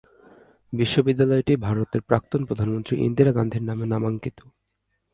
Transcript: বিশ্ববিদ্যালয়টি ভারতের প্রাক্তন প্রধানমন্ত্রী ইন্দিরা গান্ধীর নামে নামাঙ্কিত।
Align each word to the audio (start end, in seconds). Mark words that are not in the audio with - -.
বিশ্ববিদ্যালয়টি 0.73 1.53
ভারতের 1.57 2.01
প্রাক্তন 2.01 2.41
প্রধানমন্ত্রী 2.45 2.95
ইন্দিরা 3.07 3.31
গান্ধীর 3.31 3.63
নামে 3.63 3.85
নামাঙ্কিত। 3.85 4.37